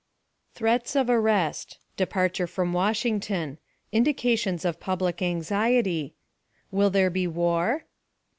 Threats 0.55 0.95
of 0.95 1.11
Arrest. 1.11 1.77
Departure 1.95 2.47
from 2.47 2.73
Washington. 2.73 3.59
Indications 3.91 4.65
of 4.65 4.79
Public 4.79 5.21
Anxiety. 5.21 6.15
"Will 6.71 6.89
there 6.89 7.11
be 7.11 7.27
war?" 7.27 7.83